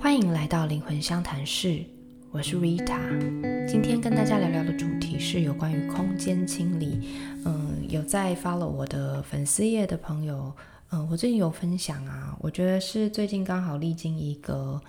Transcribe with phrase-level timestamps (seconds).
[0.00, 1.84] 欢迎来到灵魂相谈室，
[2.30, 3.66] 我是 Rita。
[3.66, 7.08] 今天跟大家聊聊的主题是有关于空间清理。
[7.44, 10.54] 嗯，有在 follow 我的粉丝页的朋友，
[10.90, 14.80] 嗯，我最近有分享啊，我觉得是最近刚好历经一个。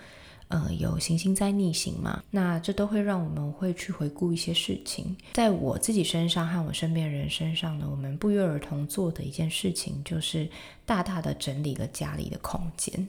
[0.49, 2.23] 呃，有行星在逆行嘛？
[2.31, 5.15] 那这都会让我们会去回顾一些事情。
[5.33, 10.49] 在我自己身上和我身边人身上呢，我们不约而同做的一件事情，就是
[10.87, 13.07] 大大的整理了家里的空间。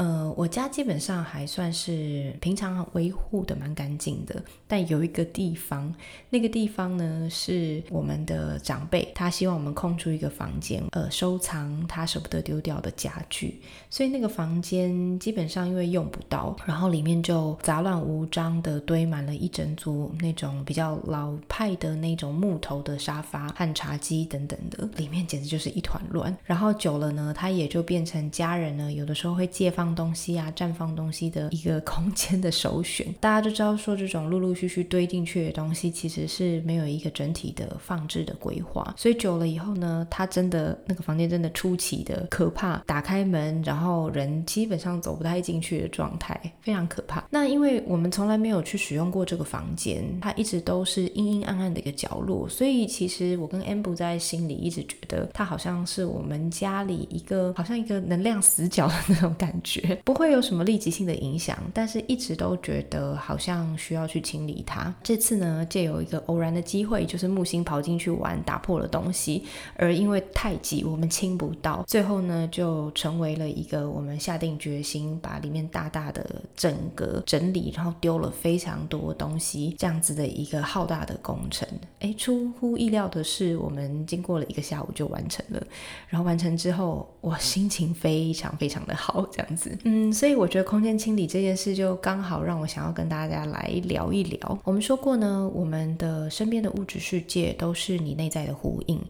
[0.00, 5.94] 呃，我家基本上还算是平常维护的蛮干净的，但有一个地方，
[6.30, 26.34] 那个地方呢是我们的长辈，他希望我们空出一个房间，呃，收藏他舍不得丢掉的家具，所以那个房间基本上因为用不到，然后里面就杂乱无章的堆满了一整组那种比较老派的那种木头的沙发和茶几等等的，里面简直就是一团乱。
[26.44, 29.89] 然后久了呢，它也就变成家人呢，有的时候会借放。
[29.94, 47.24] 东西啊，绽放东西的一个空间的首选， 大家就知道说，这种陆陆续续堆进去的东西，其实是没有一个整体的放置的规划，所以久了以后呢，它真的那个房间真的出奇的可怕，打开门，然后人基本上走不太进去的状态，非常可怕。
[47.30, 59.79] 那因为我们从来没有去使用过这个房间，它一直都是阴阴暗暗的一个角落，所以其实我跟 Amber 在心里一直觉得，它好像是我们家里一个好像一个能量死角的那种感觉。
[60.04, 64.94] 不会有什么立即性的影响，但是一直都觉得好像需要去清理它。
[65.02, 69.44] 这次呢，借有一个偶然的机会，就是木星跑进去玩，打破了东西，
[69.76, 76.24] 而因为太急，我们清不到，最后呢，就成为了一个我们下定决心把里面大大的
[76.56, 81.68] 整个整理，然后丢了非常多东西，这样子的一个浩大的工程。
[82.00, 85.62] 哎，出乎意料的是，我们经过了一个下午就完成了。
[86.08, 89.59] 然后完成之后，我心情非常非常的好，这样子。
[89.84, 94.58] 嗯，所以我觉得空间清理这件事就刚好让我想要跟大家来聊一聊。
[94.64, 99.00] 我们说过呢，我们的身边的物质世界都是你内在的呼应。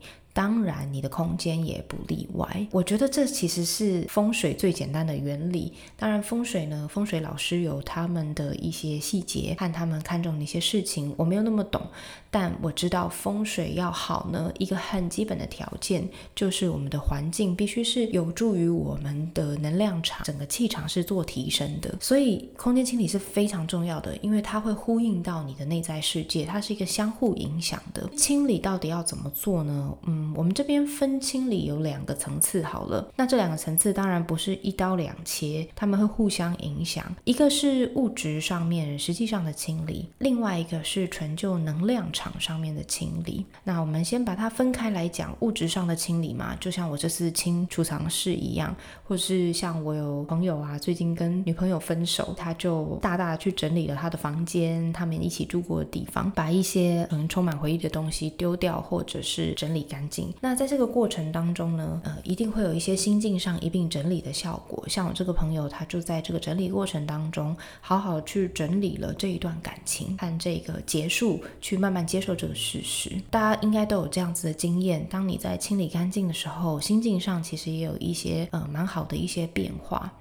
[0.40, 2.66] 当然，你的空间也不例外。
[2.70, 5.74] 我觉得这其实是风水最简单的原理。
[5.98, 11.82] 当然，风水呢，风水老师有他们的一些细节和他们看中的一些事情，我没有那么懂。
[12.30, 21.94] 但我知道风水要好呢，一个很基本的条件就是我们的环境必须是有助于我们的能量场，整个气场是做提升的。
[22.00, 28.08] 所以，空间清理是非常重要的，因为它会呼应到你的内在世界，它是一个相互影响的。
[28.16, 29.94] 清理到底要怎么做呢？
[30.06, 30.29] 嗯。
[30.34, 37.04] 我们这边分清理有两个层次好了，那这两个层次当然不是一刀两切，他们会互相影响。
[37.24, 43.44] 一个是物质上面实际上的清理，另外一个是纯就能量场上面的清理。
[43.64, 48.74] 那我们先把它分开来讲，物质上的清理嘛，就像我这次清储藏室一样，
[49.04, 60.08] 或是像我有朋友啊，最近跟女朋友分手，他就大大去整理了他的房间，他们一起住过的地方，把一些嗯充满回忆的东西丢掉，或者是整理干
[60.40, 64.84] 那在这个过程当中呢，呃，一定会有一些心境上一并整理的效果。
[64.88, 73.10] 像我这个朋友，他就在这个整理过程当中，好好去整理了这一段感情和这个结束，去慢慢接受这个事实。
[73.30, 80.12] 大家应该都有这样子的经验，当你在清理干净的时候，心境上其实也有一些呃蛮好的一些变化。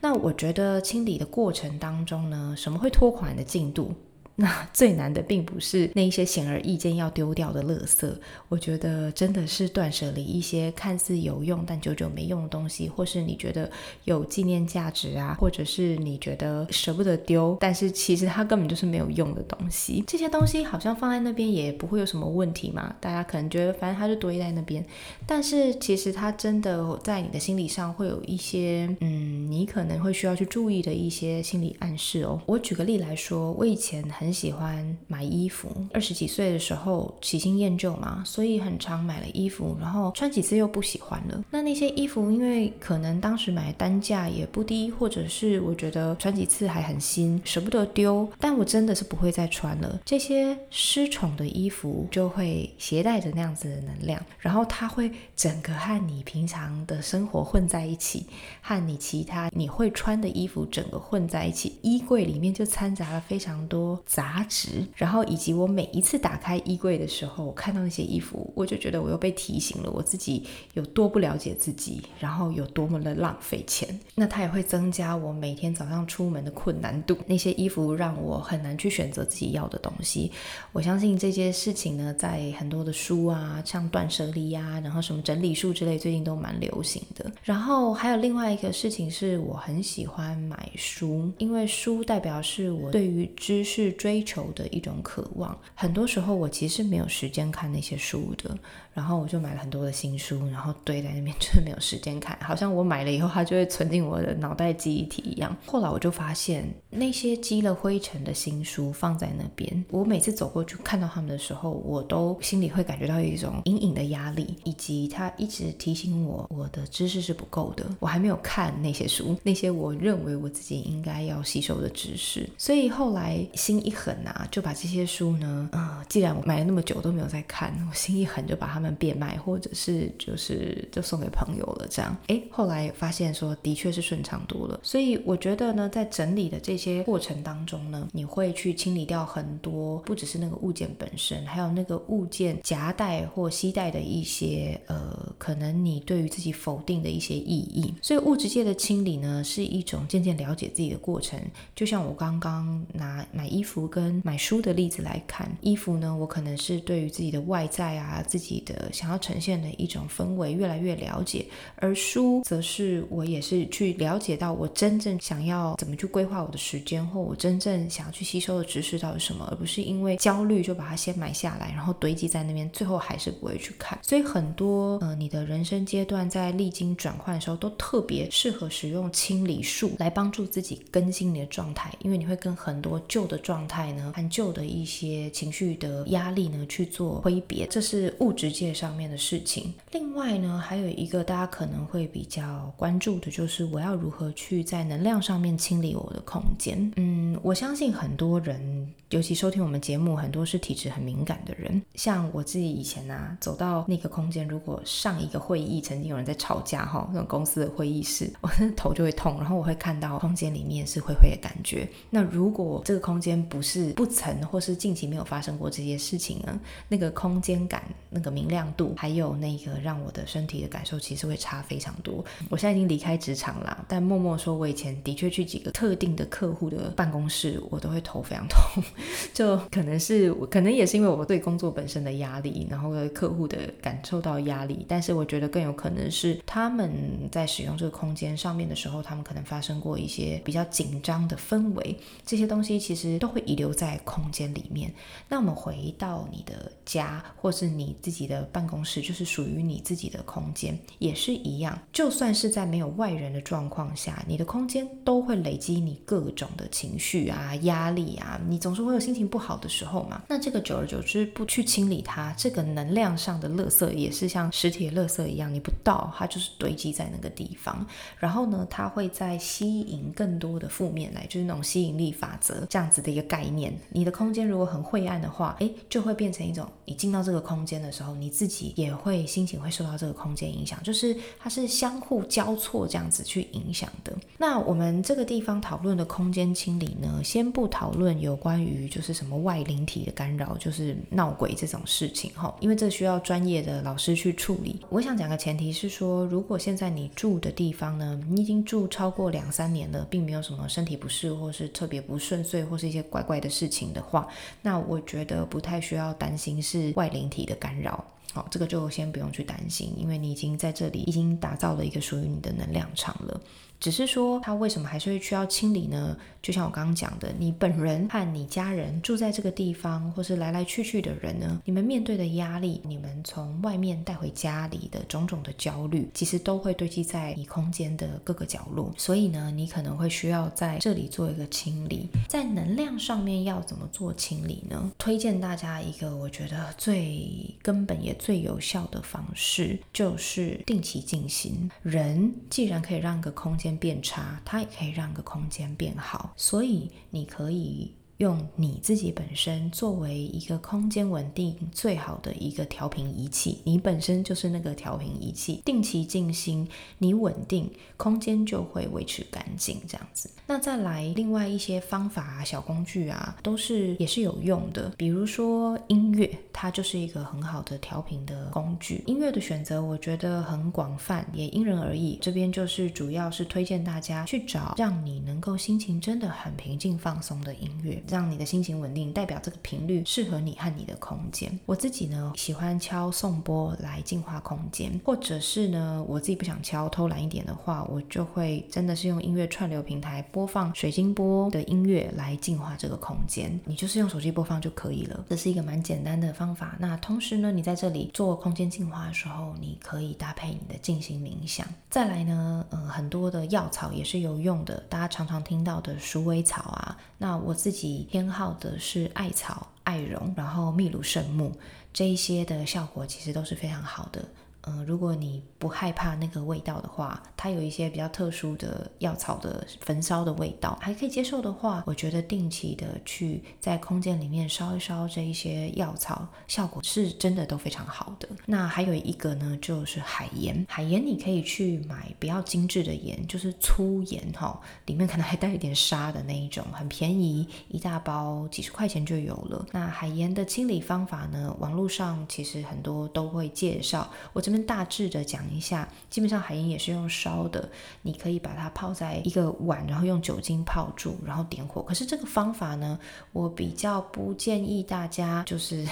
[0.00, 3.94] 那我觉得清理的过程当中呢，什么会拖垮你的进度？
[4.36, 8.12] 那 最难的并不是那一些显而易见要丢掉的垃圾，
[8.48, 13.70] 我觉得真的是断舍离一些看似有用但久久没用的东西，或是你觉得
[14.04, 20.02] 有纪念价值啊，或者是你觉得舍不得丢，但是其实它根本就是没有用的东西。
[20.04, 24.84] 这些东西好像放在那边也不会有什么问题嘛，大家可能觉得反正它就堆在那边，
[25.26, 32.40] 但是其实它真的在你的心理上会有一些，嗯，你可能会需要去注意的一些心理暗示哦。
[32.46, 34.23] 我举个例来说，我以前很。
[34.24, 41.44] 很喜欢买衣服，二十几岁的时候喜新厌旧嘛，所以很常买了衣服，然后穿几次又不喜欢了。
[41.50, 50.00] 那那些衣服，因为可能当时买单价也不低，或者是我觉得穿几次还很新，舍不得丢，但我真的是不会再穿了。
[50.06, 58.24] 这些失宠的衣服就会携带着那样子的能量，然后它会整个和你平常的生活混在一起，
[58.62, 64.02] 和你其他你会穿的衣服整个混在一起，衣柜里面就掺杂了非常多。
[64.14, 70.44] 杂质，然后以及我每一次打开衣柜的时候，我看到那些衣服，我就觉得我又被提醒了我自己
[70.74, 73.98] 有多不了解自己，然后有多么的浪费钱。
[74.14, 77.18] 那它也会增加我每天早上出门的困难度。
[77.26, 80.30] 那些衣服让我很难去选择自己要的东西。
[80.70, 87.28] 我相信这些事情呢，在很多的书啊，像断舍离呀，然后什么整理术之类，最近都蛮流行的。
[87.42, 95.58] 然后还有另外一个事情是，我很喜欢买书，因为书代表是我对于知识追求的一种渴望。
[95.74, 98.54] 很多时候我其实没有时间看那些书的。
[98.92, 102.38] 然后我就买了很多的新书，然后堆在那边，真的没有时间看。
[102.40, 105.56] 好像我买了以后，它就会存进我的脑袋记忆体一样。
[105.66, 122.48] 后来我就发现，那些积了灰尘的新书放在那边，我每次走过去看到他们的时候，我都心里会感觉到一种隐隐的压力，以及它一直提醒我，我的知识是不够的，我还没有看那些书，那些我认为我自己应该要吸收的知识。
[122.56, 128.94] 所以后来心一狠啊，就把这些书呢，呃，既然我买了那么久都没有在看， 我心一狠就把它们。
[128.96, 147.92] 变卖，或者是就是就送给朋友了，这样哎，后来发现说的确是顺畅多了，所以我觉得呢，在整理的这些过程当中呢，你会去清理掉很多，不只是那个物件本身，还有那个物件夹带或携带的一些呃，可能你对于自己否定的一些意义。
[148.00, 151.38] 所以物质界的清理呢，是一种渐渐了解自己的过程。
[151.74, 158.90] 就像我刚刚拿买衣服跟买书的例子来看，衣服呢，我可能是对于自己的外在啊，自己的。
[158.92, 161.44] 想要呈现的一种氛围越来越了解，
[161.76, 173.98] 而书则是我也是去了解到我真正想要怎么去规划我的时间，或我真正想要去吸收的知识到底什么，而不是因为焦虑就把它先买下来，然后堆积在那边，最后还是不会去看。
[174.00, 188.74] 所以很多呃，你的人生阶段在历经转换的时候，都特别适合使用清理术来帮助自己更新你的状态，因为你会跟很多旧的状态态呢，和旧的一些情绪的压力呢去做挥别，这是物质界。
[188.74, 189.72] 上面的事情。
[189.92, 196.92] 另外呢，还有一个大家可能会比较关注的，就是我要如何去在能量上面清理我的空间。
[196.96, 201.80] 嗯，我相信很多人，尤其收听我们节目，很多是体质很敏感的人。
[201.94, 211.88] 像我自己以前啊，走到那个空间，如果上一个会议曾经有人在吵架哈，那种公司的会议室， 我的头就会痛，然后我会看到空间里面是灰灰的感觉。
[212.10, 218.44] 那如果这个空间不是不曾或是近期没有发生过这些事情呢，那个空间感，那个明。
[218.54, 222.24] 亮度还有那个让我的身体的感受其实会差非常多。
[222.50, 228.84] 我现在已经离开职场啦，但默默说，我以前的确去几个特定的客户的办公室，我都会头非常痛。
[229.32, 234.84] 就可能是，可能也是因为我对工作本身的压力，然后客户的感受到压力。
[234.86, 236.92] 但是我觉得更有可能是他们
[237.32, 241.96] 在使用这个空间上面的时候，他们可能发生过一些比较紧张的氛围。
[242.26, 244.92] 这些东西其实都会遗留在空间里面。
[245.28, 248.44] 那我们回到你的家，或是你自己的。
[248.52, 251.76] 办公室就是属于你自己的空间，也是一样。
[251.92, 258.40] 就算是在没有外人的状况下，你的空间都会累积你各种的情绪啊、压力啊。
[258.48, 260.22] 你总是会有心情不好的时候嘛。
[260.28, 267.84] 那这个久而久之不去清理它，这个能量上的垃圾也是像实体的垃圾一样，你不倒它就是堆积在那个地方。
[268.18, 273.72] 然后呢，它会在吸引更多的负面来，就是那种吸引力法则这样子的一个概念。
[273.88, 278.34] 你的空间如果很晦暗的话，诶，就会变成一种你进到这个空间的时候，你。
[278.34, 284.12] 自己也会心情会受到这个空间影响，就是它是相互交错这样子去影响的。
[284.36, 294.80] 那我们这个地方讨论的空间清理呢，先不讨论有关于就是什么外灵体的干扰，就是闹鬼这种事情哈，因为这需要专业的老师去处理。
[294.88, 304.28] 我想讲个前提是说，如果现在你住的地方呢，你已经住超过两三年了，并没有什么身体不适或是特别不顺遂或是一些怪怪的事情的话，
[304.62, 308.04] 那我觉得不太需要担心是外灵体的干扰。
[308.32, 313.40] 好，这个就先不用去担心，因为你已经在这里已经打造了一个属于你的能量场了。
[313.84, 316.16] 只是说，他为什么还是会需要清理呢？
[316.40, 328.90] 就像我刚刚讲的，你本人和你家人住在这个地方，或是来来去去的人呢，你们面对的压力，你们从外面带回家里的种种的焦虑，其实都会堆积在你空间的各个角落。
[328.96, 332.08] 所以呢，你可能会需要在这里做一个清理。
[332.26, 334.92] 在能量上面要怎么做清理呢？
[334.96, 341.70] 推荐大家一个我觉得最根本也最有效的方式，就是定期进行。
[341.82, 346.32] 人既然可以让一个空间变差，它也可以让个空间变好。
[346.36, 356.68] 所以你可以用你自己本身作为一个空间稳定最好的一个调频仪器，你本身就是那个调频仪器，定期静心，
[356.98, 360.30] 你稳定，空间就会维持干净这样子。
[360.46, 364.92] 那再来另外一些方法啊、小工具啊，都是也是有用的。
[364.96, 369.02] 比如说音乐，它就是一个很好的调频的工具。
[369.06, 372.18] 音乐的选择我觉得很广泛，也因人而异。
[372.20, 378.00] 这边就是主要是推荐大家去找让你能够心情真的很平静放松的音乐。
[378.08, 381.58] 让你的心情稳定，代表这个频率适合你和你的空间。
[381.66, 393.58] 我自己呢，喜欢敲颂钵来净化空间，或者是呢，我自己不想敲，偷懒一点的话，我就会真的是用音乐串流平台播放水晶波的音乐来净化这个空间。
[393.64, 396.76] 你就是用手机播放就可以了，这是一个蛮简单的方法。
[396.78, 401.66] 那同时呢，你在这里做空间净化的时候，你可以搭配你的静心冥想。
[401.88, 407.93] 再来呢，呃，很多的药草也是有用的，大家常常听到的鼠尾草啊，那我自己。
[408.02, 411.56] 偏好的是艾草、艾绒，然后秘鲁圣木
[411.92, 414.24] 这一些的效果其实都是非常好的。
[414.66, 428.26] 嗯，如果你不害怕那个味道的话，它有一些比较特殊的药草的焚烧的味道，还可以接受的话，我觉得定期的去在空间里面烧一烧这一些药草，效果是真的都非常好的。
[428.46, 439.66] 那还有一个呢，就是海盐，海盐你可以去买比较精致的盐，就是粗盐哈，里面可能还带一点沙的那一种，很便宜，一大包几十块钱就有了。
[439.72, 444.53] 那海盐的清理方法呢，网络上其实很多都会介绍，我这。
[444.64, 447.68] 大致的讲一下，基本上海盐也是用烧的，
[448.02, 451.82] 你可以把它泡在一个碗，然后用酒精泡住，然后点火。
[451.82, 452.98] 可是这个方法呢，
[453.32, 455.84] 我比较不建议大家，就是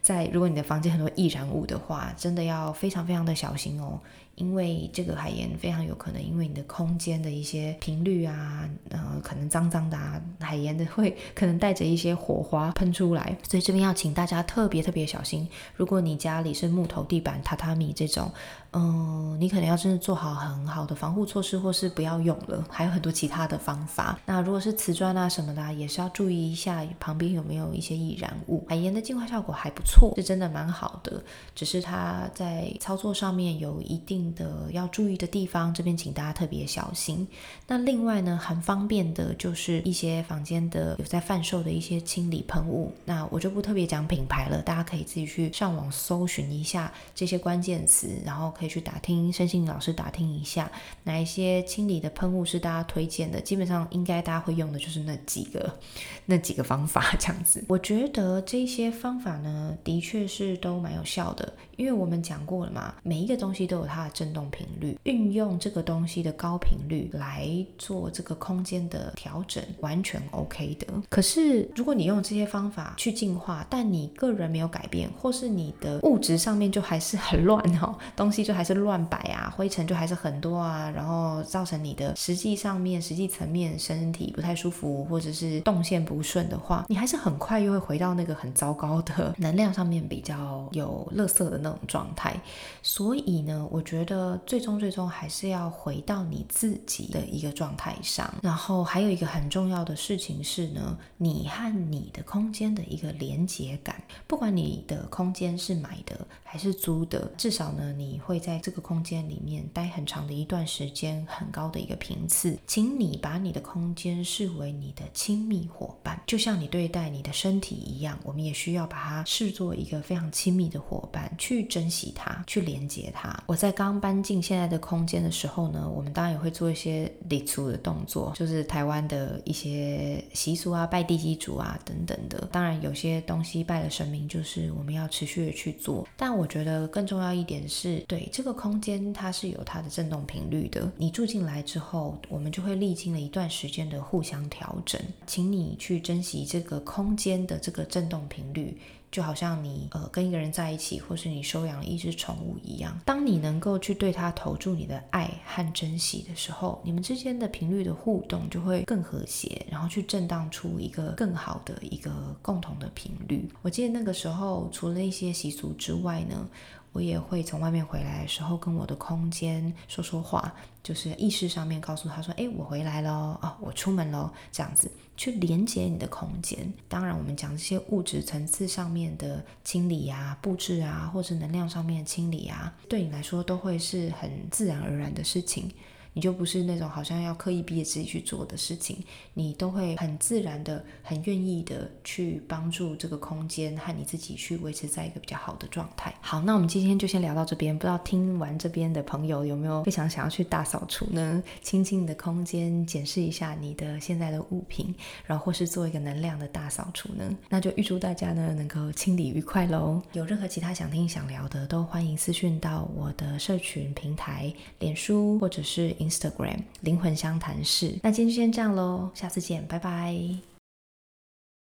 [0.00, 4.00] 在如果你的房间很多易燃物的话，真的要非常非常的小心哦。
[4.36, 15.48] 因为这个海盐非常有可能，因为你的空间的一些频率啊，呃，可能脏脏的啊，海盐的会可能带着一些火花喷出来，所以这边要请大家特别特别小心。
[15.74, 18.32] 如果你家里是木头地板、榻榻米这种。
[18.72, 22.62] 嗯，你可能要真的做好很好的防护措施，或是不要用了。
[22.70, 24.18] 还有很多其他的方法。
[24.26, 28.66] 那如果是瓷砖啊什么的，也是要注意一下旁边有没有一些易燃物。
[28.68, 31.22] 海盐的净化效果还不错，是真的蛮好的。
[31.54, 37.26] 只是它在操作上面有一定的要注意的地方，这边请大家特别小心。
[37.66, 42.92] 那另外呢，很方便的就是一些房间的有在贩售的一些清理喷雾。
[43.06, 48.52] 那我就不特别讲品牌了，大家可以自己去上网搜寻一下这些关键词，然后。
[48.58, 50.70] 可以去打听身心老师打听一下，
[51.04, 53.40] 哪一些清理的喷雾是大家推荐的？
[53.40, 55.78] 基本上应该大家会用的就是那几个，
[56.26, 57.64] 那几个方法这样子。
[57.68, 67.48] 我觉得这些方法呢，的确是都蛮有效的，因为我们讲过了嘛，每一个东西都有它的振动频率，运用这个东西的高频率来
[67.78, 70.86] 做这个空间的调整，完全 OK 的。
[71.08, 78.47] 可是如果你用这些方法去净化，但你个人没有改变，或是你的物质上面就还是很乱哈，东西。
[78.48, 92.40] 就还是乱摆啊，灰尘就还是很多啊，然后造成你的实际上面、实际层面身体不太舒服，或者是动线不顺的话，你还是很快又会回到那个很糟糕的能量上面比较有垃圾的那种状态。
[92.82, 98.32] 所以呢，我觉得最终最终还是要回到你自己的一个状态上。
[98.40, 108.37] 然后还有一个很重要的事情是呢，你和你的空间的一个连接感，不管你的空间是买的还是租的，至少呢，你会。
[108.38, 123.36] 在这个空间里面待很长的一段时间，很高的一个频次，请你把你的空间视为你的亲密伙伴，就像你对待你的身体一样，我们也需要把它视作一个非常亲密的伙伴，去珍惜它，去连接它。
[123.46, 132.46] 我在刚搬进现在的空间的时候呢，我们当然也会做一些礼俗的动作，就是台湾的一些习俗啊，拜地基主啊等等的。
[132.52, 136.06] 当然有些东西拜了神明，就是我们要持续的去做。
[136.16, 138.27] 但我觉得更重要一点是，对。
[138.28, 140.90] 这个空间它是有它的振动频率的。
[140.96, 145.00] 你住进来之后，我们就会历经了一段时间的互相调整。
[145.26, 148.76] 请你去珍惜这个空间的这个振动频率，
[149.10, 152.98] 就好像你呃跟一个人在一起，或是你收养了一只宠物一样。
[153.04, 162.10] 当你能够去对它投注你的爱和珍惜的时候，你们之间的频率的互动就会更和谐，然后去震荡出一个更好的一个
[162.42, 163.48] 共同的频率。
[163.62, 166.48] 我记得那个时候，除了一些习俗之外呢。
[166.92, 170.52] 我也会从外面回来的时候，跟我的空间说说话，
[170.82, 176.72] 就是意识上面告诉他说：“哎，我回来了哦，我出门了。”这样子去连接你的空间。
[176.88, 185.70] 当然，我们讲这些物质层次上面的清理啊、布置啊，或是能量上面清理啊，对你来说都会是很自然而然的事情。
[186.18, 188.98] 你就不是那种好像要刻意逼着自己去做的事情，
[189.34, 196.12] 你都会很自然的、很愿意的去帮助这个空间和你自己去维持在一个比较好的状态。
[196.20, 197.78] 好，那我们今天就先聊到这边。
[197.78, 201.40] 不知道听完这边的朋友有没有非常想要去大扫除呢？
[201.62, 204.92] 清清你的空间，检视一下你的现在的物品，
[205.24, 207.32] 然后或是做一个能量的大扫除呢？
[207.48, 210.02] 那就预祝大家呢能够清理愉快喽！
[210.14, 217.98] 有任何其他想听想聊的，都欢迎私讯到我的社群平台，脸书或者是 Instagram 灵魂相谈室。
[218.02, 220.57] 那今天就先这样喽，下次见，拜拜。